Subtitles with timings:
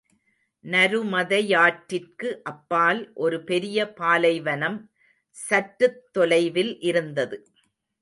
[0.65, 4.79] நருமதையாற்றிற்கு அப்பால் ஒரு பெரிய பாலைவனம்,
[5.37, 7.37] சற்றுத் தொலைவில் இருந்தது.